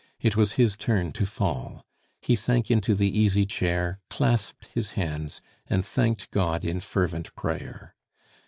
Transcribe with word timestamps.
It 0.19 0.35
was 0.35 0.53
his 0.53 0.75
turn 0.75 1.11
to 1.11 1.27
fall; 1.27 1.85
he 2.23 2.35
sank 2.35 2.71
into 2.71 2.95
the 2.95 3.15
easy 3.15 3.45
chair, 3.45 3.99
clasped 4.09 4.65
his 4.73 4.93
hands, 4.93 5.41
and 5.67 5.85
thanked 5.85 6.31
God 6.31 6.65
in 6.65 6.79
fervent 6.79 7.35
prayer. 7.35 7.93